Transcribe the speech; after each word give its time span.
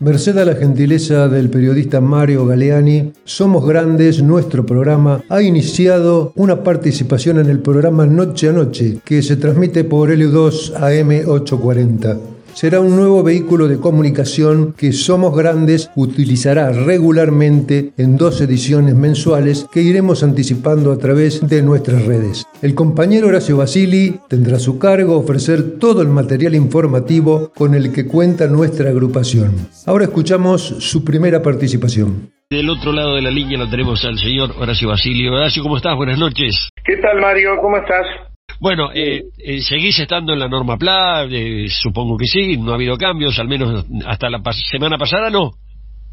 Merced 0.00 0.38
a 0.38 0.46
la 0.46 0.54
gentileza 0.54 1.28
del 1.28 1.50
periodista 1.50 2.00
Mario 2.00 2.46
Galeani, 2.46 3.12
Somos 3.24 3.66
Grandes, 3.68 4.22
nuestro 4.22 4.64
programa, 4.64 5.22
ha 5.28 5.42
iniciado 5.42 6.32
una 6.36 6.64
participación 6.64 7.38
en 7.38 7.50
el 7.50 7.58
programa 7.58 8.06
Noche 8.06 8.48
a 8.48 8.52
Noche, 8.52 9.00
que 9.04 9.20
se 9.20 9.36
transmite 9.36 9.84
por 9.84 10.08
LU2 10.08 10.72
AM840 10.72 12.39
será 12.54 12.80
un 12.80 12.96
nuevo 12.96 13.22
vehículo 13.22 13.68
de 13.68 13.78
comunicación 13.78 14.74
que 14.76 14.92
Somos 14.92 15.36
Grandes 15.36 15.90
utilizará 15.96 16.70
regularmente 16.70 17.92
en 17.96 18.16
dos 18.16 18.40
ediciones 18.40 18.94
mensuales 18.94 19.66
que 19.72 19.82
iremos 19.82 20.22
anticipando 20.22 20.92
a 20.92 20.98
través 20.98 21.46
de 21.46 21.62
nuestras 21.62 22.04
redes. 22.04 22.46
El 22.62 22.74
compañero 22.74 23.28
Horacio 23.28 23.56
Basili 23.56 24.20
tendrá 24.28 24.56
a 24.56 24.60
su 24.60 24.78
cargo 24.78 25.16
ofrecer 25.16 25.78
todo 25.78 26.02
el 26.02 26.08
material 26.08 26.54
informativo 26.54 27.52
con 27.54 27.74
el 27.74 27.92
que 27.92 28.06
cuenta 28.06 28.46
nuestra 28.46 28.90
agrupación. 28.90 29.68
Ahora 29.86 30.04
escuchamos 30.04 30.62
su 30.62 31.04
primera 31.04 31.42
participación. 31.42 32.30
Del 32.50 32.68
otro 32.68 32.92
lado 32.92 33.14
de 33.14 33.22
la 33.22 33.30
línea 33.30 33.58
lo 33.58 33.70
tenemos 33.70 34.04
al 34.04 34.18
señor 34.18 34.50
Horacio 34.58 34.88
Basilio. 34.88 35.32
Horacio, 35.32 35.62
¿cómo 35.62 35.76
estás? 35.76 35.94
Buenas 35.96 36.18
noches. 36.18 36.68
¿Qué 36.84 36.96
tal, 36.96 37.20
Mario? 37.20 37.50
¿Cómo 37.62 37.76
estás? 37.76 38.29
Bueno, 38.60 38.90
eh, 38.92 39.22
eh, 39.38 39.62
¿seguís 39.62 39.98
estando 39.98 40.34
en 40.34 40.38
la 40.38 40.48
norma 40.48 40.76
PLA? 40.76 41.24
Eh, 41.30 41.66
supongo 41.70 42.18
que 42.18 42.26
sí, 42.26 42.58
no 42.58 42.72
ha 42.72 42.74
habido 42.74 42.98
cambios, 42.98 43.38
al 43.38 43.48
menos 43.48 43.86
hasta 44.06 44.28
la 44.28 44.42
semana 44.70 44.98
pasada 44.98 45.30
no. 45.30 45.52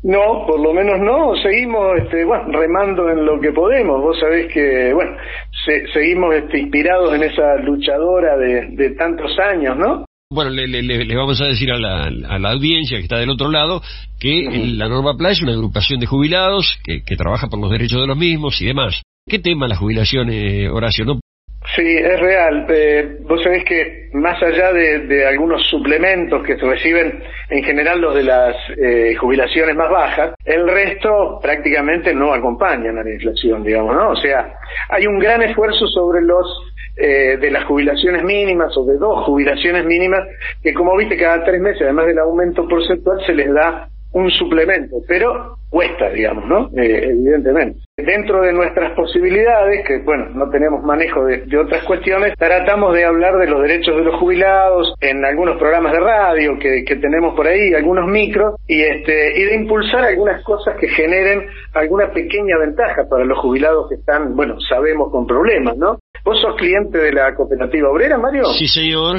No, 0.04 0.46
por 0.48 0.58
lo 0.62 0.74
menos 0.74 0.98
no, 1.00 1.36
seguimos 1.42 1.98
este, 1.98 2.24
bueno, 2.24 2.46
remando 2.58 3.10
en 3.10 3.26
lo 3.26 3.42
que 3.42 3.52
podemos. 3.52 4.02
Vos 4.02 4.18
sabés 4.20 4.48
que, 4.54 4.94
bueno, 4.94 5.12
seguimos 5.94 6.36
este, 6.36 6.60
inspirados 6.60 7.14
en 7.16 7.24
esa 7.24 7.58
luchadora 7.58 8.38
de, 8.38 8.92
tantos 8.92 9.38
años, 9.40 9.76
¿no? 9.76 10.06
Bueno, 10.30 10.52
le, 10.52 11.16
vamos 11.16 11.42
a 11.42 11.46
decir 11.46 11.72
a 11.72 11.78
la, 11.78 12.04
a 12.06 12.40
la, 12.40 12.52
audiencia 12.52 12.98
que 12.98 13.04
está 13.04 13.18
del 13.18 13.30
otro 13.30 13.50
lado 13.50 13.82
que 14.20 14.44
la 14.74 14.88
Norma 14.88 15.18
PLA 15.18 15.32
es 15.32 15.42
una 15.42 15.54
agrupación 15.54 16.00
de 16.00 16.06
jubilados 16.06 16.78
que, 16.86 17.04
que, 17.04 17.18
trabaja 17.18 17.48
por 17.48 17.60
los 17.60 17.72
derechos 17.72 18.00
de 18.00 18.08
los 18.08 18.18
mismos 18.18 18.62
y 18.62 18.68
demás. 18.68 19.02
¿Qué 19.26 19.40
tema 19.40 19.68
la 19.68 19.76
jubilación, 19.76 20.30
Horacio? 20.72 21.04
¿No 21.04 21.20
Sí, 21.76 21.98
es 21.98 22.20
real. 22.20 22.66
Eh, 22.70 23.18
vos 23.22 23.44
sabés 23.44 23.64
que 23.66 24.10
más 24.14 24.42
allá 24.42 24.72
de, 24.72 25.26
algunos 25.26 25.68
suplementos 25.68 26.44
que 26.44 26.58
se 26.58 26.66
reciben 26.66 27.22
en 27.50 27.64
general 27.64 28.00
los 28.00 28.16
de 28.16 28.24
las 28.24 28.56
eh, 28.78 29.16
jubilaciones 29.16 29.76
más 29.76 29.90
bajas, 29.90 30.34
el 30.46 30.68
resto 30.68 31.40
prácticamente 31.42 32.14
no 32.14 32.34
acompañan 32.34 32.98
a 32.98 33.04
la 33.04 33.12
inflación, 33.12 33.64
digamos, 33.64 33.96
¿no? 33.96 34.10
O 34.12 34.16
sea, 34.16 34.54
hay 34.90 35.08
un 35.08 35.20
gran 35.20 35.42
esfuerzo 35.44 35.88
sobre 35.88 36.22
los 36.22 36.48
eh, 36.96 37.38
de 37.38 37.52
las 37.52 37.66
jubilaciones 37.66 38.24
mínimas 38.24 38.76
o 38.76 38.86
de 38.86 38.98
dos 38.98 39.26
jubilaciones 39.26 39.86
mínimas 39.86 40.22
que 40.64 40.74
como 40.74 40.96
viste 40.98 41.18
cada 41.18 41.44
tres 41.44 41.62
meses, 41.62 41.84
además 41.84 42.08
del 42.08 42.20
aumento 42.20 42.68
porcentual, 42.68 43.24
se 43.26 43.36
les 43.36 43.54
da 43.54 43.90
un 44.14 44.30
suplemento, 44.32 44.98
pero 45.08 45.58
cuesta, 45.70 46.10
digamos, 46.10 46.46
¿no? 46.46 46.70
Eh, 46.82 47.10
evidentemente. 47.10 47.80
Dentro 47.98 48.42
de 48.42 48.54
nuestras 48.54 48.94
posibilidades, 48.94 49.86
que 49.86 50.00
bueno, 50.00 50.30
no 50.34 50.50
tenemos 50.50 50.84
manejo 50.84 51.26
de, 51.26 51.44
otras 51.58 51.84
cuestiones, 51.84 52.34
tratamos 52.38 52.94
de 52.94 53.06
hablar 53.06 53.38
de 53.38 53.48
los 53.48 53.62
derechos 53.62 53.96
de 53.98 54.04
los 54.04 54.16
jubilados 54.20 54.94
en 55.02 55.26
algunos 55.26 55.58
programas 55.58 55.92
de 55.92 56.00
radio 56.00 56.58
que, 56.60 56.84
que 56.86 56.96
tenemos 56.96 57.36
por 57.36 57.48
ahí, 57.48 57.74
algunos 57.74 58.10
micros, 58.10 58.56
y 58.68 58.82
este, 58.82 59.40
y 59.40 59.44
de 59.44 59.56
impulsar 59.56 60.06
algunas 60.06 60.44
cosas 60.44 60.76
que 60.80 60.88
generen 60.88 61.48
alguna 61.74 62.12
pequeña 62.12 62.58
ventaja 62.58 63.08
para 63.10 63.26
los 63.26 63.38
jubilados 63.40 63.90
que 63.90 63.96
están, 63.96 64.36
bueno, 64.36 64.56
sabemos 64.70 65.12
con 65.12 65.28
problemas, 65.28 65.78
¿no? 65.78 66.00
¿Vos 66.24 66.40
sos 66.42 66.56
cliente 66.56 66.98
de 66.98 67.14
la 67.14 67.36
cooperativa 67.36 67.90
obrera, 67.90 68.18
Mario? 68.18 68.46
Sí, 68.58 68.68
señor. 68.68 69.18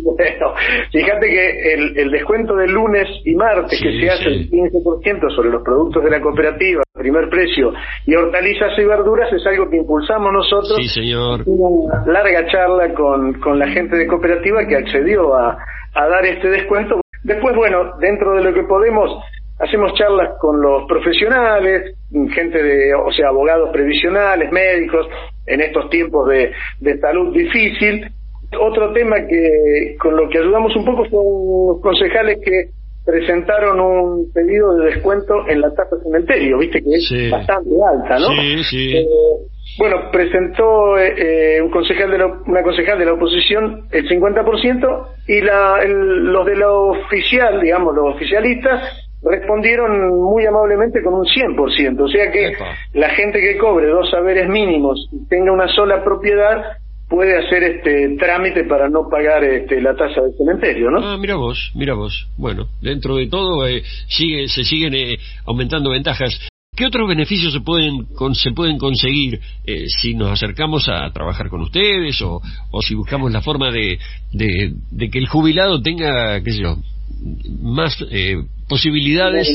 Bueno, 0.00 0.54
fíjate 0.90 1.28
que 1.28 1.74
el, 1.74 2.10
descuento 2.10 2.56
de 2.56 2.66
lunes 2.66 3.06
y 3.24 3.34
martes 3.34 3.78
que 3.80 4.00
se 4.00 4.10
hace 4.10 4.28
el 4.28 4.50
15% 4.50 5.34
sobre 5.34 5.50
los 5.50 5.62
productos 5.62 6.02
de 6.02 6.10
la 6.10 6.20
cooperativa, 6.20 6.82
primer 6.94 7.28
precio, 7.28 7.72
y 8.06 8.14
hortalizas 8.14 8.78
y 8.78 8.84
verduras 8.84 9.30
es 9.32 9.46
algo 9.46 9.68
que 9.68 9.76
impulsamos 9.76 10.32
nosotros. 10.32 10.76
Sí, 10.76 10.88
señor. 10.88 11.42
Una 11.44 12.06
larga 12.06 12.46
charla 12.46 12.94
con, 12.94 13.34
con 13.40 13.58
la 13.58 13.68
gente 13.68 13.96
de 13.96 14.06
cooperativa 14.06 14.66
que 14.66 14.76
accedió 14.76 15.34
a, 15.34 15.58
a 15.94 16.08
dar 16.08 16.24
este 16.24 16.48
descuento. 16.48 17.00
Después, 17.22 17.54
bueno, 17.54 17.96
dentro 18.00 18.34
de 18.34 18.44
lo 18.44 18.54
que 18.54 18.62
podemos, 18.62 19.10
hacemos 19.58 19.92
charlas 19.94 20.38
con 20.40 20.60
los 20.60 20.86
profesionales, 20.88 21.96
gente 22.34 22.62
de, 22.62 22.94
o 22.94 23.12
sea, 23.12 23.28
abogados 23.28 23.68
previsionales, 23.72 24.50
médicos, 24.50 25.06
en 25.46 25.60
estos 25.60 25.90
tiempos 25.90 26.28
de, 26.28 26.52
de 26.80 26.98
salud 26.98 27.34
difícil 27.34 28.10
otro 28.60 28.92
tema 28.92 29.16
que 29.28 29.96
con 29.98 30.16
lo 30.16 30.28
que 30.28 30.38
ayudamos 30.38 30.74
un 30.76 30.84
poco 30.84 31.04
son 31.06 31.74
los 31.74 31.80
concejales 31.82 32.38
que 32.44 32.70
presentaron 33.04 33.80
un 33.80 34.32
pedido 34.32 34.74
de 34.76 34.86
descuento 34.86 35.48
en 35.48 35.60
la 35.60 35.70
tasa 35.74 35.96
cementerio, 36.02 36.58
viste 36.58 36.82
que 36.82 36.94
es 36.94 37.30
bastante 37.30 37.70
alta, 37.84 38.18
¿no? 38.18 38.28
Sí, 38.28 38.64
sí. 38.64 38.96
Eh, 38.96 39.06
bueno, 39.78 40.10
presentó 40.12 40.98
eh, 40.98 41.60
un 41.62 41.70
concejal 41.70 42.10
de 42.10 42.24
una 42.46 42.62
concejal 42.62 42.98
de 42.98 43.06
la 43.06 43.14
oposición 43.14 43.88
el 43.90 44.08
50% 44.08 45.06
y 45.28 45.40
la, 45.40 45.84
los 45.86 46.46
de 46.46 46.56
la 46.56 46.70
oficial, 46.70 47.60
digamos, 47.60 47.94
los 47.94 48.14
oficialistas, 48.14 48.82
respondieron 49.22 50.20
muy 50.20 50.44
amablemente 50.46 51.02
con 51.02 51.14
un 51.14 51.24
100%. 51.24 52.00
O 52.00 52.08
sea 52.08 52.30
que 52.30 52.52
la 52.92 53.10
gente 53.10 53.40
que 53.40 53.56
cobre 53.56 53.86
dos 53.86 54.10
saberes 54.10 54.48
mínimos 54.48 55.08
y 55.12 55.26
tenga 55.28 55.52
una 55.52 55.68
sola 55.68 56.04
propiedad 56.04 56.76
puede 57.08 57.38
hacer 57.38 57.62
este 57.62 58.16
trámite 58.18 58.64
para 58.64 58.88
no 58.88 59.08
pagar 59.10 59.44
este, 59.44 59.80
la 59.80 59.94
tasa 59.94 60.22
del 60.22 60.34
cementerio, 60.36 60.90
¿no? 60.90 60.98
Ah, 61.06 61.16
mira 61.18 61.36
vos, 61.36 61.70
mira 61.74 61.94
vos. 61.94 62.28
Bueno, 62.36 62.66
dentro 62.80 63.16
de 63.16 63.28
todo 63.28 63.66
eh, 63.66 63.82
sigue, 64.08 64.48
se 64.48 64.64
siguen 64.64 64.94
eh, 64.94 65.18
aumentando 65.46 65.90
ventajas. 65.90 66.38
¿Qué 66.74 66.86
otros 66.86 67.06
beneficios 67.06 67.52
se 67.52 67.60
pueden 67.60 68.06
se 68.32 68.52
pueden 68.52 68.78
conseguir 68.78 69.40
eh, 69.66 69.84
si 69.88 70.14
nos 70.14 70.30
acercamos 70.30 70.88
a 70.88 71.12
trabajar 71.12 71.50
con 71.50 71.60
ustedes 71.60 72.22
o, 72.22 72.40
o 72.70 72.80
si 72.80 72.94
buscamos 72.94 73.30
la 73.30 73.42
forma 73.42 73.70
de, 73.70 73.98
de, 74.32 74.72
de, 74.90 75.10
que 75.10 75.18
el 75.18 75.28
jubilado 75.28 75.82
tenga, 75.82 76.42
qué 76.42 76.50
sé 76.50 76.62
yo, 76.62 76.76
más 77.60 78.02
posibilidades 78.70 79.54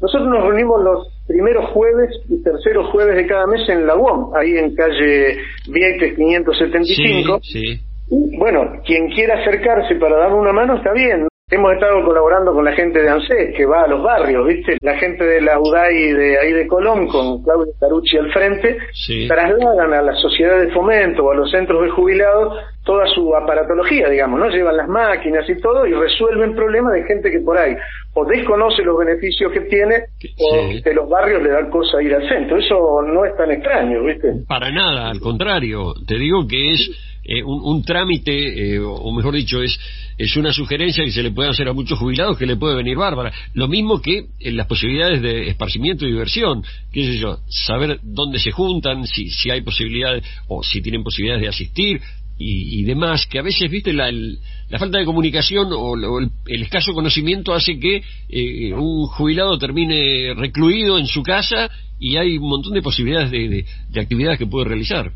nosotros 0.00 0.30
nos 0.30 0.42
reunimos 0.42 0.82
los 0.82 1.08
primeros 1.30 1.70
jueves 1.70 2.10
y 2.28 2.42
terceros 2.42 2.90
jueves 2.90 3.14
de 3.14 3.26
cada 3.26 3.46
mes 3.46 3.68
en 3.68 3.86
la 3.86 3.94
UOM, 3.94 4.34
ahí 4.34 4.56
en 4.56 4.74
calle 4.74 5.38
Vieques 5.68 6.16
575. 6.16 7.40
Sí, 7.42 7.52
sí. 7.52 7.80
Y, 8.10 8.36
bueno, 8.36 8.80
quien 8.84 9.08
quiera 9.10 9.40
acercarse 9.40 9.94
para 9.94 10.16
dar 10.16 10.32
una 10.32 10.52
mano 10.52 10.76
está 10.76 10.92
bien. 10.92 11.28
Hemos 11.52 11.72
estado 11.72 12.04
colaborando 12.04 12.52
con 12.52 12.64
la 12.64 12.72
gente 12.72 13.02
de 13.02 13.08
ANSES, 13.08 13.56
que 13.56 13.66
va 13.66 13.82
a 13.82 13.88
los 13.88 14.02
barrios, 14.04 14.46
¿viste? 14.46 14.76
La 14.82 14.96
gente 14.98 15.24
de 15.24 15.40
la 15.40 15.58
UDAI 15.58 16.12
de 16.12 16.38
ahí 16.38 16.52
de 16.52 16.66
Colón, 16.68 17.08
con 17.08 17.42
Claudio 17.42 17.72
Carucci 17.78 18.18
al 18.18 18.32
frente, 18.32 18.78
trasladan 19.26 19.92
a 19.92 20.02
la 20.02 20.14
sociedad 20.14 20.60
de 20.60 20.70
fomento 20.70 21.24
o 21.24 21.32
a 21.32 21.34
los 21.34 21.50
centros 21.50 21.82
de 21.82 21.90
jubilados 21.90 22.56
toda 22.84 23.04
su 23.06 23.34
aparatología, 23.34 24.08
digamos, 24.08 24.38
¿no? 24.38 24.48
Llevan 24.48 24.76
las 24.76 24.88
máquinas 24.88 25.48
y 25.48 25.60
todo 25.60 25.86
y 25.86 25.92
resuelven 25.92 26.54
problemas 26.54 26.92
de 26.94 27.02
gente 27.04 27.30
que 27.30 27.40
por 27.40 27.58
ahí 27.58 27.74
o 28.14 28.24
desconoce 28.24 28.82
los 28.82 28.98
beneficios 28.98 29.52
que 29.52 29.60
tiene 29.62 29.94
o 30.38 30.82
de 30.82 30.94
los 30.94 31.08
barrios 31.08 31.42
le 31.42 31.50
dan 31.50 31.70
cosa 31.70 32.02
ir 32.02 32.14
al 32.14 32.28
centro. 32.28 32.58
Eso 32.58 33.02
no 33.02 33.24
es 33.24 33.36
tan 33.36 33.50
extraño, 33.50 34.04
¿viste? 34.04 34.44
Para 34.48 34.70
nada, 34.70 35.10
al 35.10 35.20
contrario. 35.20 35.94
Te 36.06 36.18
digo 36.18 36.46
que 36.48 36.72
es 36.72 36.90
eh, 37.24 37.42
un, 37.44 37.84
trámite, 37.84 38.74
eh, 38.74 38.80
o 38.80 39.12
mejor 39.12 39.34
dicho, 39.34 39.62
es, 39.62 39.78
es 40.18 40.36
una 40.36 40.52
sugerencia 40.52 41.04
que 41.04 41.12
se 41.12 41.22
le 41.22 41.30
puede 41.30 41.50
hacer 41.50 41.68
a 41.68 41.72
muchos 41.72 41.98
jubilados 41.98 42.36
que 42.36 42.46
le 42.46 42.56
puede 42.56 42.74
venir 42.74 42.96
bárbara. 42.96 43.32
Lo 43.54 43.68
mismo 43.68 44.00
que 44.00 44.26
en 44.40 44.56
las 44.56 44.66
posibilidades 44.66 45.22
de 45.22 45.48
esparcimiento 45.48 46.04
y 46.04 46.10
diversión, 46.10 46.64
qué 46.92 47.04
sé 47.04 47.18
yo, 47.18 47.38
saber 47.48 48.00
dónde 48.02 48.38
se 48.38 48.50
juntan, 48.50 49.06
si, 49.06 49.30
si 49.30 49.50
hay 49.50 49.60
posibilidades 49.60 50.24
o 50.48 50.62
si 50.62 50.82
tienen 50.82 51.04
posibilidades 51.04 51.42
de 51.42 51.48
asistir 51.48 52.00
y, 52.42 52.84
demás, 52.84 53.26
que 53.30 53.38
a 53.38 53.42
veces, 53.42 53.70
viste, 53.70 53.92
la, 53.92 54.10
la 54.10 54.78
falta 54.78 54.98
de 54.98 55.04
comunicación 55.04 55.68
o, 55.72 56.18
el, 56.18 56.62
escaso 56.62 56.94
conocimiento 56.94 57.52
hace 57.52 57.78
que 57.78 58.02
eh, 58.30 58.72
un 58.72 59.06
jubilado 59.08 59.58
termine 59.58 60.32
recluido 60.34 60.98
en 60.98 61.06
su 61.06 61.22
casa 61.22 61.68
y 61.98 62.16
hay 62.16 62.38
un 62.38 62.48
montón 62.48 62.72
de 62.72 62.80
posibilidades 62.80 63.30
de 63.30 64.00
actividades 64.00 64.38
que 64.38 64.46
puede 64.46 64.68
realizar. 64.68 65.12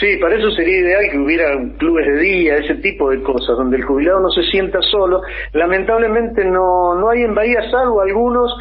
Sí, 0.00 0.16
para 0.20 0.36
eso 0.36 0.50
sería 0.50 0.76
ideal 0.76 1.02
que 1.12 1.18
hubiera 1.18 1.46
clubes 1.78 2.06
de 2.06 2.20
día, 2.20 2.56
ese 2.56 2.74
tipo 2.76 3.10
de 3.10 3.22
cosas, 3.22 3.56
donde 3.56 3.76
el 3.76 3.84
jubilado 3.84 4.20
no 4.20 4.30
se 4.30 4.42
sienta 4.42 4.80
solo. 4.82 5.20
Lamentablemente 5.52 6.44
no, 6.44 6.98
no 6.98 7.10
hay 7.10 7.22
en 7.22 7.34
Bahía, 7.34 7.70
salvo 7.70 8.00
algunos 8.00 8.52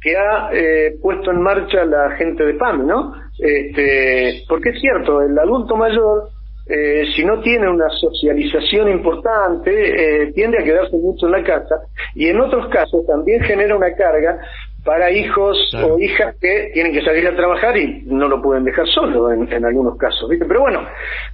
que 0.00 0.16
ha 0.16 0.48
eh, 0.52 0.94
puesto 1.02 1.30
en 1.30 1.42
marcha 1.42 1.84
la 1.84 2.16
gente 2.16 2.42
de 2.42 2.54
PAM, 2.54 2.86
¿no? 2.86 3.12
Este, 3.38 4.44
porque 4.48 4.70
es 4.70 4.80
cierto, 4.80 5.20
el 5.20 5.38
adulto 5.38 5.76
mayor, 5.76 6.30
eh, 6.68 7.04
si 7.16 7.24
no 7.24 7.40
tiene 7.40 7.68
una 7.68 7.88
socialización 7.88 8.90
importante, 8.90 9.70
eh, 9.70 10.32
tiende 10.32 10.58
a 10.58 10.64
quedarse 10.64 10.96
mucho 10.96 11.26
en 11.26 11.32
la 11.32 11.42
casa 11.42 11.76
y 12.14 12.28
en 12.28 12.40
otros 12.40 12.68
casos 12.68 13.06
también 13.06 13.40
genera 13.42 13.74
una 13.74 13.94
carga 13.94 14.38
para 14.84 15.10
hijos 15.10 15.58
o 15.74 15.98
hijas 15.98 16.36
que 16.40 16.70
tienen 16.72 16.92
que 16.92 17.02
salir 17.02 17.26
a 17.26 17.36
trabajar 17.36 17.76
y 17.76 18.02
no 18.06 18.28
lo 18.28 18.40
pueden 18.40 18.64
dejar 18.64 18.86
solo 18.86 19.30
en, 19.32 19.64
algunos 19.64 19.98
casos. 19.98 20.28
¿viste? 20.30 20.46
Pero 20.46 20.60
bueno, 20.60 20.80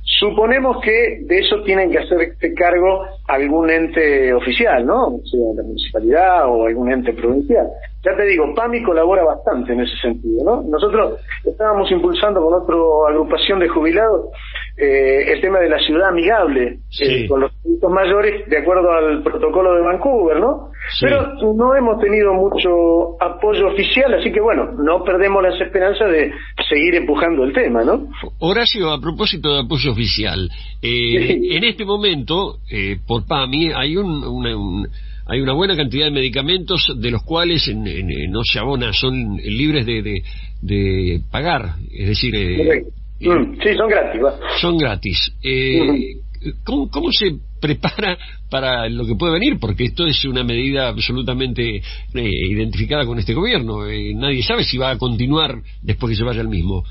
suponemos 0.02 0.82
que 0.82 1.20
de 1.22 1.38
eso 1.38 1.62
tienen 1.62 1.90
que 1.90 1.98
hacerse 1.98 2.54
cargo 2.54 3.04
algún 3.28 3.70
ente 3.70 4.32
oficial, 4.32 4.84
¿no? 4.86 5.18
sea, 5.24 5.54
la 5.56 5.62
municipalidad 5.62 6.48
o 6.48 6.66
algún 6.66 6.90
ente 6.90 7.12
provincial. 7.12 7.68
Ya 8.04 8.16
te 8.16 8.24
digo, 8.24 8.52
PAMI 8.54 8.82
colabora 8.82 9.24
bastante 9.24 9.72
en 9.72 9.80
ese 9.80 9.96
sentido, 9.96 10.44
¿no? 10.44 10.62
Nosotros 10.68 11.20
estábamos 11.44 11.90
impulsando 11.90 12.42
con 12.42 12.54
otra 12.54 12.76
agrupación 13.08 13.60
de 13.60 13.68
jubilados 13.68 14.30
eh, 14.76 15.32
el 15.32 15.40
tema 15.40 15.60
de 15.60 15.68
la 15.68 15.78
ciudad 15.78 16.08
amigable 16.08 16.78
eh, 17.00 17.28
con 17.28 17.42
los 17.42 17.52
adultos 17.64 17.92
mayores 17.92 18.48
de 18.48 18.58
acuerdo 18.58 18.90
al 18.90 19.22
protocolo 19.22 19.72
de 19.72 19.82
Vancouver, 19.82 20.40
¿no? 20.40 20.70
Pero 21.00 21.32
no 21.54 21.76
hemos 21.76 22.00
tenido 22.00 22.34
mucho 22.34 23.22
apoyo 23.22 23.68
oficial, 23.68 24.12
así 24.14 24.32
que 24.32 24.40
bueno, 24.40 24.72
no 24.72 25.04
perdemos 25.04 25.44
las 25.44 25.60
esperanzas 25.60 26.10
de 26.10 26.32
seguir 26.68 26.96
empujando 26.96 27.44
el 27.44 27.52
tema, 27.52 27.84
¿no? 27.84 28.08
Horacio, 28.40 28.90
a 28.90 29.00
propósito 29.00 29.54
de 29.54 29.60
apoyo 29.60 29.92
oficial, 29.92 30.50
eh, 30.82 31.38
en 31.52 31.62
este 31.62 31.84
momento, 31.84 32.58
por 33.06 33.26
PAMI, 33.26 33.70
hay 33.76 33.96
un, 33.96 34.88
hay 35.26 35.40
una 35.40 35.52
buena 35.52 35.76
cantidad 35.76 36.06
de 36.06 36.10
medicamentos 36.10 36.92
de 36.96 37.10
los 37.12 37.22
cuales 37.22 37.72
no 37.72 38.40
se 38.42 38.58
abona, 38.58 38.92
son 38.92 39.36
libres 39.36 39.86
de, 39.86 40.22
de, 40.60 41.20
pagar, 41.30 41.76
es 41.92 42.08
decir, 42.08 42.34
Mm, 42.34 43.03
sí, 43.18 43.74
son 43.76 43.88
gratis. 43.88 44.20
Son 44.60 44.78
gratis. 44.78 45.36
Eh, 45.42 46.16
¿cómo, 46.64 46.90
¿Cómo 46.90 47.08
se 47.10 47.36
prepara 47.60 48.16
para 48.50 48.88
lo 48.88 49.06
que 49.06 49.14
puede 49.14 49.34
venir? 49.34 49.58
Porque 49.60 49.84
esto 49.84 50.06
es 50.06 50.24
una 50.24 50.44
medida 50.44 50.88
absolutamente 50.88 51.76
eh, 51.76 51.82
identificada 52.14 53.06
con 53.06 53.18
este 53.18 53.34
gobierno. 53.34 53.86
Eh, 53.86 54.12
nadie 54.14 54.42
sabe 54.42 54.64
si 54.64 54.78
va 54.78 54.90
a 54.90 54.98
continuar 54.98 55.56
después 55.82 56.10
que 56.10 56.16
se 56.16 56.24
vaya 56.24 56.40
el 56.40 56.48
mismo. 56.48 56.84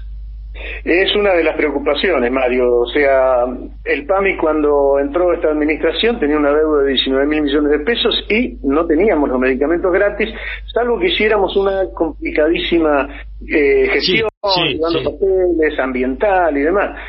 Es 0.83 1.15
una 1.15 1.33
de 1.33 1.43
las 1.43 1.57
preocupaciones, 1.57 2.31
Mario. 2.31 2.81
O 2.81 2.87
sea, 2.87 3.45
el 3.85 4.05
PAMI 4.05 4.37
cuando 4.37 4.99
entró 4.99 5.33
esta 5.33 5.49
administración 5.49 6.19
tenía 6.19 6.37
una 6.37 6.51
deuda 6.51 6.83
de 6.83 6.91
19 6.91 7.25
mil 7.25 7.41
millones 7.41 7.71
de 7.71 7.79
pesos 7.79 8.13
y 8.29 8.57
no 8.63 8.85
teníamos 8.85 9.29
los 9.29 9.39
medicamentos 9.39 9.91
gratis, 9.91 10.29
salvo 10.73 10.99
que 10.99 11.07
hiciéramos 11.07 11.55
una 11.55 11.89
complicadísima 11.95 13.07
eh, 13.47 13.89
gestión, 13.93 14.29
papeles, 14.44 15.80
ambiental 15.80 16.57
y 16.57 16.62
demás. 16.62 17.00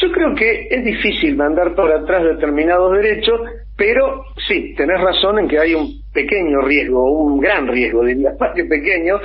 Yo 0.00 0.10
creo 0.10 0.34
que 0.34 0.66
es 0.70 0.84
difícil 0.84 1.36
mandar 1.36 1.74
por 1.74 1.90
atrás 1.90 2.24
determinados 2.24 2.92
derechos, 2.92 3.40
pero 3.76 4.24
sí, 4.46 4.74
tenés 4.76 5.00
razón 5.00 5.38
en 5.38 5.48
que 5.48 5.58
hay 5.58 5.74
un 5.74 6.02
pequeño 6.12 6.60
riesgo, 6.62 7.10
un 7.10 7.40
gran 7.40 7.66
riesgo, 7.68 8.04
diría 8.04 8.32
más 8.40 8.54
que 8.54 8.64
pequeño, 8.64 9.18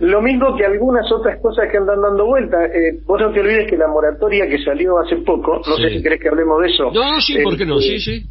lo 0.00 0.20
mismo 0.22 0.56
que 0.56 0.64
algunas 0.64 1.10
otras 1.12 1.40
cosas 1.40 1.70
que 1.70 1.76
andan 1.76 2.00
dando 2.00 2.26
vuelta. 2.26 2.64
Eh, 2.66 2.98
vos 3.06 3.20
no 3.20 3.32
te 3.32 3.40
olvides 3.40 3.70
que 3.70 3.76
la 3.76 3.86
moratoria 3.86 4.48
que 4.48 4.58
salió 4.58 4.98
hace 4.98 5.16
poco, 5.16 5.60
no 5.66 5.76
sé 5.76 5.90
si 5.90 6.02
querés 6.02 6.20
que 6.20 6.28
hablemos 6.28 6.62
de 6.62 6.68
eso. 6.68 6.90
No, 6.92 7.20
sí, 7.20 7.38
¿por 7.42 7.56
qué 7.56 7.66
no? 7.66 7.78
Sí, 7.78 8.00
sí. 8.00 8.24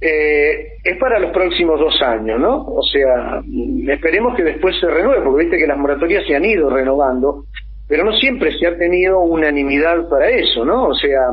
Eh, 0.00 0.78
es 0.82 0.98
para 0.98 1.20
los 1.20 1.30
próximos 1.30 1.78
dos 1.78 1.94
años, 2.02 2.40
¿no? 2.40 2.64
O 2.66 2.82
sea, 2.82 3.40
esperemos 3.88 4.34
que 4.36 4.42
después 4.42 4.74
se 4.80 4.88
renueve, 4.88 5.22
porque 5.22 5.44
viste 5.44 5.58
que 5.58 5.66
las 5.66 5.78
moratorias 5.78 6.24
se 6.26 6.34
han 6.34 6.44
ido 6.44 6.68
renovando 6.70 7.44
pero 7.92 8.04
no 8.04 8.12
siempre 8.12 8.58
se 8.58 8.66
ha 8.66 8.78
tenido 8.78 9.20
unanimidad 9.20 10.08
para 10.08 10.30
eso, 10.30 10.64
¿no? 10.64 10.84
O 10.84 10.94
sea, 10.94 11.28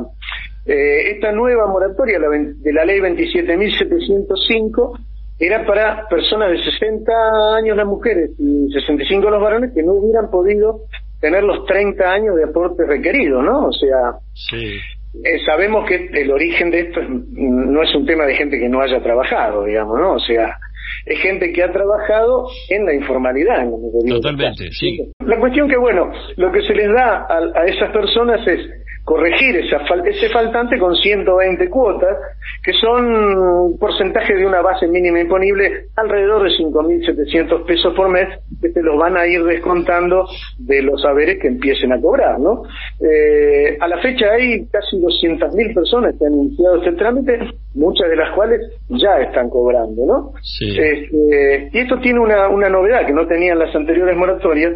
eh, 0.65 1.11
esta 1.11 1.31
nueva 1.31 1.67
moratoria 1.67 2.19
de 2.19 2.73
la 2.73 2.83
ley 2.83 3.00
27.705 3.00 5.00
era 5.39 5.65
para 5.65 6.06
personas 6.09 6.51
de 6.51 6.61
60 6.61 7.13
años 7.56 7.77
las 7.77 7.88
mujeres 7.88 8.31
y 8.38 8.69
65 8.73 9.29
los 9.29 9.41
varones 9.41 9.71
que 9.73 9.83
no 9.83 9.94
hubieran 9.94 10.29
podido 10.29 10.81
tener 11.21 11.45
los 11.45 11.65
30 11.65 12.03
años 12.03 12.35
de 12.35 12.44
aporte 12.44 12.85
requerido, 12.85 13.41
¿no? 13.41 13.67
O 13.67 13.71
sea, 13.71 14.15
eh, 14.51 15.39
sabemos 15.45 15.88
que 15.88 16.09
el 16.12 16.29
origen 16.29 16.71
de 16.71 16.81
esto 16.81 17.00
no 17.07 17.83
es 17.83 17.95
un 17.95 18.05
tema 18.05 18.25
de 18.25 18.35
gente 18.35 18.59
que 18.59 18.67
no 18.67 18.81
haya 18.81 19.01
trabajado, 19.01 19.63
digamos, 19.63 19.97
¿no? 19.97 20.15
O 20.15 20.19
sea, 20.19 20.59
es 21.06 21.19
gente 21.21 21.51
que 21.51 21.63
ha 21.63 21.71
trabajado 21.71 22.47
en 22.69 22.86
la 22.86 22.94
informalidad. 22.94 23.68
Totalmente, 24.07 24.71
sí. 24.71 25.12
La 25.25 25.39
cuestión 25.39 25.69
que, 25.69 25.77
bueno, 25.77 26.12
lo 26.38 26.51
que 26.51 26.62
se 26.62 26.74
les 26.74 26.88
da 26.88 27.25
a, 27.29 27.62
a 27.62 27.65
esas 27.65 27.91
personas 27.91 28.46
es 28.48 28.60
corregir 29.03 29.56
esa 29.58 29.77
ese 30.06 30.29
faltante 30.29 30.77
con 30.77 30.96
120 30.96 31.70
cuotas, 31.70 32.18
que 32.63 32.74
son 32.74 33.06
un 33.06 33.79
porcentaje 33.79 34.36
de 34.36 34.46
una 34.46 34.62
base 34.62 34.88
mínima 34.88 35.20
imponible 35.20 35.88
alrededor 35.96 36.44
de 36.44 36.50
5.700 36.50 37.65
pesos 37.65 37.94
por 37.96 38.10
mes, 38.10 38.27
que 38.62 38.70
te 38.70 38.82
los 38.82 38.98
van 38.98 39.18
a 39.18 39.25
ir 39.25 39.44
descontando 39.44 40.25
de 40.58 40.82
los 40.82 41.01
saberes 41.01 41.39
que 41.41 41.48
empiecen 41.48 41.91
a 41.94 42.00
cobrar, 42.00 42.39
¿no? 42.39 42.63
Eh, 43.00 43.77
a 43.79 43.88
la 43.88 44.00
fecha 44.00 44.32
hay 44.32 44.65
casi 44.68 44.98
200.000 44.98 45.74
personas 45.74 46.15
que 46.18 46.25
han 46.25 46.34
iniciado 46.34 46.77
este 46.77 46.94
trámite, 46.94 47.39
muchas 47.75 48.10
de 48.10 48.15
las 48.15 48.36
cuales 48.36 48.62
ya 48.89 49.20
están 49.22 49.50
cobrando, 49.50 50.06
¿no? 50.06 50.34
Sí. 50.41 50.77
Este, 50.77 51.70
y 51.72 51.79
esto 51.79 52.00
tiene 52.00 52.20
una, 52.20 52.50
una 52.50 52.70
novedad 52.70 53.06
que 53.06 53.13
no 53.13 53.27
tenían 53.27 53.60
las 53.60 53.75
anteriores 53.75 54.15
moratorias, 54.18 54.74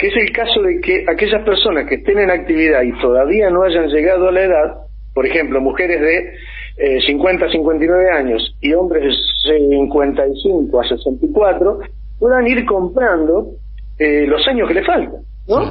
que 0.00 0.08
es 0.08 0.16
el 0.16 0.32
caso 0.32 0.62
de 0.62 0.80
que 0.80 1.04
aquellas 1.06 1.44
personas 1.44 1.86
que 1.86 1.96
estén 1.96 2.18
en 2.18 2.30
actividad 2.30 2.82
y 2.82 2.92
todavía 3.00 3.50
no 3.50 3.62
hayan 3.62 3.88
llegado 3.88 4.28
a 4.28 4.32
la 4.32 4.44
edad, 4.44 4.76
por 5.12 5.26
ejemplo, 5.26 5.60
mujeres 5.60 6.00
de 6.00 6.32
eh, 6.78 7.00
50 7.06 7.44
a 7.44 7.50
59 7.50 8.10
años 8.10 8.56
y 8.62 8.72
hombres 8.72 9.14
de 9.44 9.58
55 9.58 10.80
a 10.80 10.88
64, 10.88 11.80
puedan 12.18 12.46
ir 12.46 12.64
comprando 12.64 13.50
eh, 13.98 14.24
los 14.26 14.46
años 14.48 14.68
que 14.68 14.74
le 14.74 14.84
faltan. 14.84 15.20
¿no? 15.48 15.62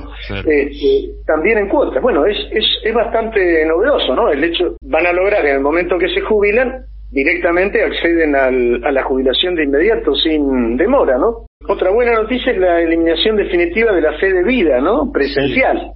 Eh, 0.45 0.69
eh, 0.71 1.09
también 1.25 1.57
en 1.57 1.69
cuotas. 1.69 2.01
Bueno, 2.01 2.25
es, 2.25 2.38
es, 2.51 2.65
es 2.83 2.93
bastante 2.93 3.65
novedoso, 3.65 4.13
¿no? 4.13 4.29
El 4.29 4.43
hecho, 4.43 4.75
van 4.81 5.07
a 5.07 5.13
lograr 5.13 5.45
en 5.45 5.55
el 5.55 5.62
momento 5.62 5.98
que 5.98 6.09
se 6.09 6.21
jubilan, 6.21 6.86
directamente 7.12 7.81
acceden 7.83 8.36
al, 8.36 8.83
a 8.83 8.91
la 8.91 9.03
jubilación 9.03 9.55
de 9.55 9.63
inmediato, 9.63 10.13
sin 10.15 10.77
demora, 10.77 11.17
¿no? 11.17 11.49
Otra 11.71 11.91
buena 11.91 12.13
noticia 12.13 12.51
es 12.51 12.57
la 12.57 12.81
eliminación 12.81 13.35
definitiva 13.35 13.91
de 13.93 14.01
la 14.01 14.13
fe 14.13 14.33
de 14.33 14.43
vida, 14.43 14.81
¿no? 14.81 15.11
Presencial. 15.11 15.93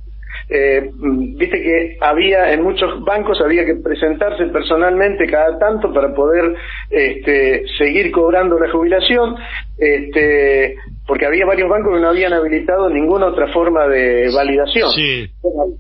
Eh, 0.47 0.91
viste 0.99 1.63
que 1.63 1.97
había 1.99 2.53
en 2.53 2.61
muchos 2.61 3.03
bancos 3.03 3.41
había 3.41 3.65
que 3.65 3.77
presentarse 3.77 4.45
personalmente 4.47 5.25
cada 5.25 5.57
tanto 5.57 5.91
para 5.91 6.13
poder 6.13 6.53
este, 6.91 7.63
seguir 7.75 8.11
cobrando 8.11 8.59
la 8.59 8.71
jubilación. 8.71 9.35
Este, 9.75 10.75
porque 11.07 11.25
había 11.25 11.47
varios 11.47 11.67
bancos 11.67 11.95
que 11.95 12.01
no 12.01 12.09
habían 12.09 12.33
habilitado 12.33 12.87
ninguna 12.87 13.25
otra 13.25 13.51
forma 13.51 13.87
de 13.87 14.29
validación. 14.31 14.91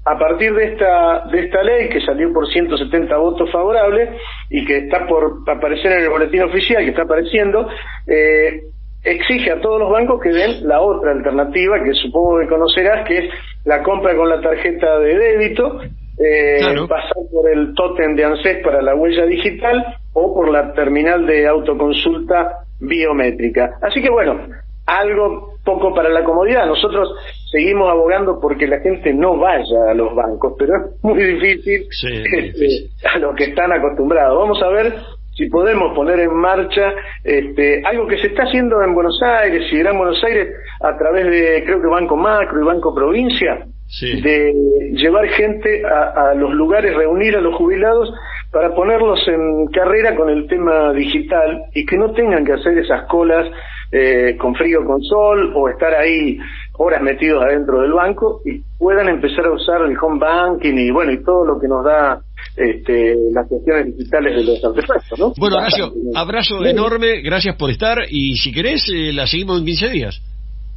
a 0.05 0.17
partir 0.17 0.55
de 0.55 0.73
esta 0.73 1.25
de 1.31 1.39
esta 1.39 1.61
ley 1.61 1.87
que 1.89 2.01
salió 2.01 2.33
por 2.33 2.47
170 2.51 3.15
votos 3.17 3.47
favorables 3.51 4.09
y 4.49 4.65
que 4.65 4.77
está 4.77 5.05
por 5.05 5.43
aparecer 5.47 5.91
en 5.91 6.03
el 6.05 6.09
boletín 6.09 6.41
oficial, 6.41 6.83
que 6.83 6.89
está 6.89 7.03
apareciendo, 7.03 7.67
eh, 8.07 8.59
exige 9.03 9.51
a 9.51 9.61
todos 9.61 9.79
los 9.79 9.91
bancos 9.91 10.21
que 10.21 10.29
den 10.29 10.67
la 10.67 10.81
otra 10.81 11.11
alternativa 11.11 11.83
que 11.83 11.93
supongo 11.93 12.39
que 12.39 12.47
conocerás, 12.47 13.07
que 13.07 13.17
es 13.17 13.25
la 13.65 13.83
compra 13.83 14.15
con 14.15 14.29
la 14.29 14.41
tarjeta 14.41 14.99
de 14.99 15.17
débito, 15.17 15.79
eh, 16.17 16.59
pasar 16.87 17.17
por 17.31 17.49
el 17.49 17.73
tótem 17.73 18.15
de 18.15 18.23
ANSES 18.23 18.63
para 18.63 18.81
la 18.81 18.95
huella 18.95 19.25
digital 19.25 19.83
o 20.13 20.33
por 20.33 20.49
la 20.49 20.73
terminal 20.73 21.25
de 21.25 21.47
autoconsulta 21.47 22.65
biométrica. 22.79 23.77
Así 23.81 24.01
que 24.01 24.09
bueno, 24.09 24.39
algo 24.85 25.53
poco 25.63 25.93
para 25.93 26.09
la 26.09 26.23
comodidad. 26.23 26.65
Nosotros 26.65 27.09
seguimos 27.51 27.89
abogando 27.89 28.39
porque 28.39 28.67
la 28.67 28.79
gente 28.79 29.13
no 29.13 29.37
vaya 29.37 29.89
a 29.89 29.93
los 29.93 30.13
bancos, 30.13 30.53
pero 30.57 30.73
es 30.75 31.03
muy 31.03 31.23
difícil 31.23 31.87
este, 32.33 32.89
a 33.11 33.17
lo 33.19 33.33
que 33.33 33.45
están 33.45 33.71
acostumbrados. 33.71 34.37
Vamos 34.37 34.61
a 34.61 34.69
ver 34.69 34.93
si 35.35 35.47
podemos 35.47 35.93
poner 35.95 36.19
en 36.19 36.33
marcha 36.35 36.93
este, 37.23 37.81
algo 37.85 38.07
que 38.07 38.17
se 38.17 38.27
está 38.27 38.43
haciendo 38.43 38.81
en 38.83 38.93
Buenos 38.93 39.19
Aires 39.21 39.63
y 39.71 39.77
Gran 39.77 39.97
Buenos 39.97 40.23
Aires 40.23 40.49
a 40.81 40.97
través 40.97 41.25
de, 41.25 41.63
creo 41.65 41.81
que 41.81 41.87
Banco 41.87 42.15
Macro 42.15 42.61
y 42.61 42.65
Banco 42.65 42.93
Provincia, 42.93 43.65
de 44.01 44.53
llevar 44.93 45.27
gente 45.29 45.83
a, 45.85 46.29
a, 46.29 46.33
los 46.33 46.51
lugares, 46.53 46.95
reunir 46.95 47.35
a 47.35 47.41
los 47.41 47.55
jubilados 47.55 48.11
para 48.51 48.73
ponerlos 48.73 49.19
en 49.27 49.67
carrera 49.67 50.15
con 50.15 50.29
el 50.29 50.47
tema 50.47 50.93
digital 50.93 51.63
y 51.73 51.85
que 51.85 51.97
no 51.97 52.11
tengan 52.13 52.45
que 52.45 52.53
hacer 52.53 52.77
esas 52.77 53.07
colas 53.07 53.47
eh, 53.91 54.37
con 54.39 54.55
frío, 54.55 54.83
con 54.85 55.03
sol, 55.03 55.53
o 55.55 55.69
estar 55.69 55.93
ahí 55.93 56.39
horas 56.79 57.01
metidos 57.03 57.43
adentro 57.43 57.81
del 57.81 57.93
banco 57.93 58.41
y 58.43 58.59
puedan 58.79 59.07
empezar 59.07 59.45
a 59.45 59.51
usar 59.51 59.83
el 59.83 59.95
home 60.01 60.19
banking 60.19 60.75
y 60.75 60.89
bueno, 60.89 61.11
y 61.11 61.23
todo 61.23 61.45
lo 61.45 61.59
que 61.59 61.67
nos 61.67 61.85
da 61.85 62.19
este, 62.55 63.15
las 63.31 63.47
cuestiones 63.47 63.95
digitales 63.97 64.35
de 64.35 64.43
los 64.43 64.63
artefactos, 64.63 65.19
¿no? 65.19 65.33
Bueno, 65.37 65.57
Horacio, 65.57 65.93
abrazo 66.15 66.63
enorme, 66.65 67.21
gracias 67.21 67.55
por 67.55 67.69
estar 67.69 67.99
y 68.09 68.35
si 68.37 68.51
querés, 68.51 68.83
eh, 68.93 69.11
la 69.13 69.27
seguimos 69.27 69.59
en 69.59 69.65
15 69.65 69.89
días. 69.89 70.21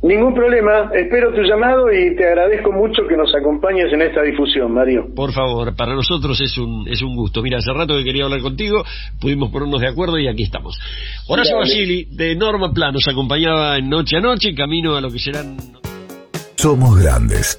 Ningún 0.02 0.35
problema, 0.35 0.90
espero 0.95 1.33
tu 1.35 1.40
llamado 1.40 1.90
y 1.90 2.14
te 2.14 2.26
agradezco 2.28 2.71
mucho 2.71 3.02
que 3.09 3.16
nos 3.16 3.35
acompañes 3.35 3.90
en 3.92 4.02
esta 4.02 4.23
difusión, 4.23 4.73
Mario. 4.73 5.06
Por 5.14 5.33
favor, 5.33 5.75
para 5.75 5.95
nosotros 5.95 6.38
es 6.42 6.56
un, 6.59 6.87
es 6.87 7.00
un 7.00 7.16
gusto. 7.16 7.42
Mira, 7.42 7.59
hace 7.59 7.73
rato 7.73 7.97
que 7.97 8.04
quería 8.04 8.25
hablar 8.25 8.40
contigo, 8.40 8.85
pudimos 9.21 9.50
ponernos 9.50 9.80
de 9.80 9.88
acuerdo 9.88 10.18
y 10.18 10.28
aquí 10.28 10.42
estamos. 10.42 10.78
Horacio 11.28 11.56
Basili, 11.56 12.04
de 12.11 12.37
Norma 12.37 12.73
Plan, 12.73 12.92
nos 12.92 13.09
acompañaba 13.09 13.78
en 13.78 13.88
Noche 13.88 14.18
a 14.18 14.21
Noche, 14.21 14.54
camino 14.54 14.97
a 14.97 15.00
lo 15.00 15.11
que 15.11 15.18
serán... 15.18 15.56
Somos 16.56 17.02
Grandes, 17.02 17.59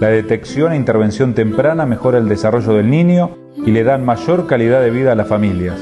La 0.00 0.08
detección 0.08 0.72
e 0.72 0.76
intervención 0.76 1.34
temprana 1.34 1.86
mejora 1.86 2.18
el 2.18 2.28
desarrollo 2.28 2.74
del 2.74 2.90
niño 2.90 3.36
y 3.56 3.70
le 3.72 3.84
dan 3.84 4.04
mayor 4.04 4.46
calidad 4.46 4.80
de 4.80 4.90
vida 4.90 5.12
a 5.12 5.14
las 5.14 5.28
familias. 5.28 5.78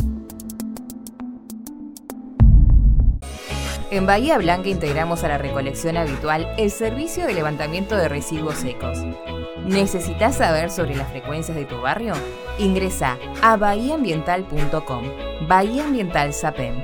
En 3.91 4.05
Bahía 4.05 4.37
Blanca 4.37 4.69
integramos 4.69 5.25
a 5.25 5.29
la 5.29 5.39
recolección 5.39 5.97
habitual 5.97 6.47
el 6.59 6.71
servicio 6.71 7.25
de 7.25 7.33
levantamiento 7.33 7.97
de 7.97 8.11
residuos 8.11 8.57
secos. 8.57 8.99
¿Necesitas 9.65 10.37
saber 10.37 10.71
sobre 10.71 10.95
las 10.95 11.09
frecuencias 11.09 11.57
de 11.57 11.65
tu 11.65 11.81
barrio? 11.81 12.13
Ingresa 12.59 13.17
a 13.41 13.57
bahiaambiental.com. 13.57 15.05
Bahía 15.49 15.85
Ambiental 15.85 16.35
SAPEM 16.35 16.75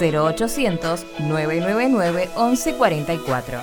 0800 0.00 1.06
999 1.20 2.28
1144. 2.36 3.60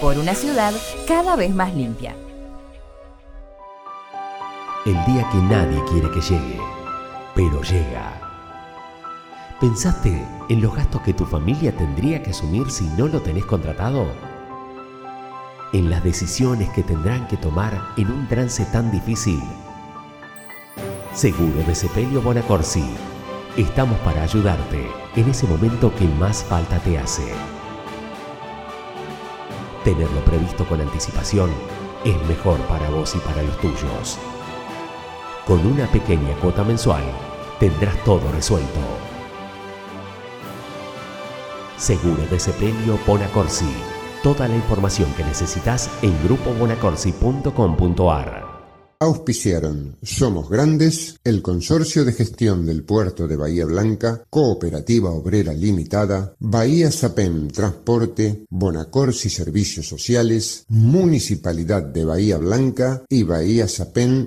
Por 0.00 0.16
una 0.16 0.34
ciudad 0.34 0.72
cada 1.06 1.36
vez 1.36 1.54
más 1.54 1.74
limpia. 1.74 2.16
El 4.86 5.02
día 5.06 5.26
que 5.30 5.38
nadie 5.38 5.82
quiere 5.88 6.10
que 6.10 6.20
llegue, 6.20 6.60
pero 7.34 7.62
llega. 7.62 8.20
¿Pensaste 9.58 10.28
en 10.50 10.60
los 10.60 10.74
gastos 10.76 11.00
que 11.00 11.14
tu 11.14 11.24
familia 11.24 11.74
tendría 11.74 12.22
que 12.22 12.32
asumir 12.32 12.70
si 12.70 12.84
no 12.88 13.08
lo 13.08 13.22
tenés 13.22 13.46
contratado? 13.46 14.06
¿En 15.72 15.88
las 15.88 16.04
decisiones 16.04 16.68
que 16.68 16.82
tendrán 16.82 17.26
que 17.28 17.38
tomar 17.38 17.94
en 17.96 18.10
un 18.10 18.28
trance 18.28 18.66
tan 18.66 18.90
difícil? 18.90 19.42
Seguro 21.14 21.62
de 21.66 21.74
Sepelio 21.74 22.20
Bonacorsi. 22.20 22.84
Estamos 23.56 23.98
para 24.00 24.22
ayudarte 24.22 24.86
en 25.16 25.30
ese 25.30 25.46
momento 25.46 25.94
que 25.94 26.06
más 26.06 26.44
falta 26.44 26.78
te 26.80 26.98
hace. 26.98 27.32
Tenerlo 29.82 30.22
previsto 30.26 30.66
con 30.66 30.82
anticipación 30.82 31.48
es 32.04 32.22
mejor 32.28 32.58
para 32.66 32.90
vos 32.90 33.14
y 33.14 33.18
para 33.20 33.42
los 33.42 33.56
tuyos. 33.60 34.18
Con 35.46 35.64
una 35.66 35.90
pequeña 35.92 36.34
cuota 36.40 36.64
mensual 36.64 37.04
tendrás 37.60 38.02
todo 38.02 38.32
resuelto. 38.32 38.80
Seguro 41.76 42.26
de 42.30 42.40
Sepelio 42.40 42.98
Bonacorsi. 43.06 43.68
Toda 44.22 44.48
la 44.48 44.56
información 44.56 45.12
que 45.14 45.22
necesitas 45.22 45.90
en 46.00 46.14
grupobonacorsi.com.ar. 46.24 48.54
Auspiciaron 49.00 49.98
Somos 50.02 50.48
Grandes, 50.48 51.20
el 51.24 51.42
Consorcio 51.42 52.06
de 52.06 52.14
Gestión 52.14 52.64
del 52.64 52.84
Puerto 52.84 53.28
de 53.28 53.36
Bahía 53.36 53.66
Blanca, 53.66 54.22
Cooperativa 54.30 55.10
Obrera 55.10 55.52
Limitada, 55.52 56.34
Bahía 56.38 56.90
Sapem 56.90 57.48
Transporte, 57.48 58.46
Bonacorsi 58.48 59.28
Servicios 59.28 59.86
Sociales, 59.86 60.64
Municipalidad 60.68 61.82
de 61.82 62.06
Bahía 62.06 62.38
Blanca 62.38 63.02
y 63.10 63.24
Bahía 63.24 63.68
Sapem 63.68 64.26